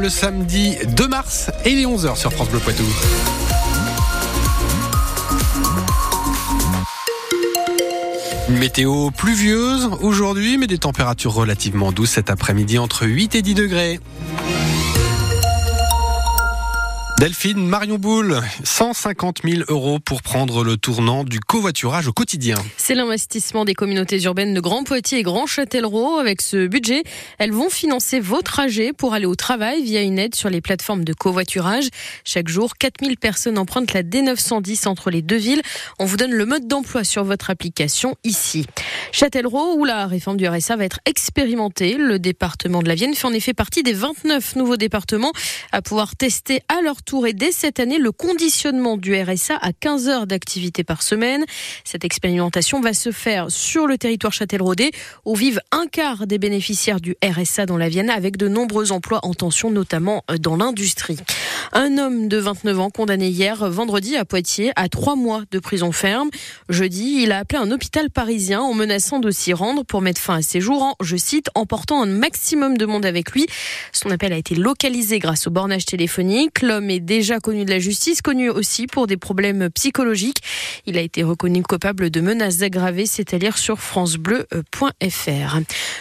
[0.00, 2.84] le samedi 2 mars et il est 11h sur France Bleu Poitou.
[8.48, 13.54] Une météo pluvieuse aujourd'hui, mais des températures relativement douces cet après-midi entre 8 et 10
[13.54, 14.00] degrés.
[17.18, 22.54] Delphine Marion Boule, 150 000 euros pour prendre le tournant du covoiturage au quotidien.
[22.76, 26.18] C'est l'investissement des communautés urbaines de Grand Poitiers et Grand Châtellerault.
[26.18, 27.02] Avec ce budget,
[27.38, 31.02] elles vont financer vos trajets pour aller au travail via une aide sur les plateformes
[31.02, 31.88] de covoiturage.
[32.22, 35.62] Chaque jour, 4000 personnes empruntent la D910 entre les deux villes.
[35.98, 38.64] On vous donne le mode d'emploi sur votre application ici.
[39.12, 41.94] Châtellerault, où la réforme du RSA va être expérimentée.
[41.94, 45.32] Le département de la Vienne fait en effet partie des 29 nouveaux départements
[45.72, 49.72] à pouvoir tester à leur tour et dès cette année le conditionnement du RSA à
[49.72, 51.44] 15 heures d'activité par semaine.
[51.84, 54.90] Cette expérimentation va se faire sur le territoire châtelleraudais
[55.24, 59.20] où vivent un quart des bénéficiaires du RSA dans la Vienne avec de nombreux emplois
[59.22, 61.18] en tension notamment dans l'industrie.
[61.72, 65.92] Un homme de 29 ans condamné hier vendredi à Poitiers à trois mois de prison
[65.92, 66.30] ferme.
[66.68, 70.36] Jeudi, il a appelé un hôpital parisien en menaçant de s'y rendre pour mettre fin
[70.36, 73.46] à ses jours en, je cite, emportant un maximum de monde avec lui.
[73.92, 76.62] Son appel a été localisé grâce au bornage téléphonique.
[76.62, 80.42] L'homme est déjà connu de la justice, connu aussi pour des problèmes psychologiques.
[80.86, 85.58] Il a été reconnu coupable de menaces aggravées, c'est à dire sur francebleu.fr.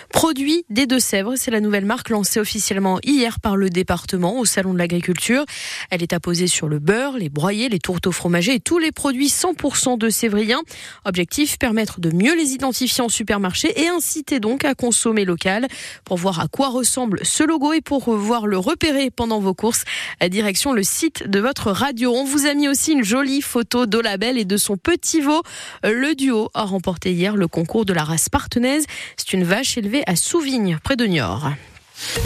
[0.10, 4.74] Produit des Deux-Sèvres, c'est la nouvelle marque lancée officiellement hier par le département au Salon
[4.74, 5.46] de l'Agriculture.
[5.90, 9.28] Elle est apposée sur le beurre, les broyés, les tourteaux fromagers et tous les produits
[9.28, 10.62] 100% de Sévrien.
[11.06, 15.68] Objectif, permettre de mieux les identifier en supermarché et inciter donc à consommer local.
[16.06, 19.84] Pour voir à quoi ressemble ce logo et pour voir le repérer pendant vos courses,
[20.30, 22.14] direction le site de votre radio.
[22.14, 25.42] On vous a mis aussi une jolie photo d'Olabelle et de son petit veau.
[25.84, 28.86] Le duo a remporté hier le concours de la race partenaise.
[29.18, 31.52] C'est une vache élevée à Souvignes, près de Niort.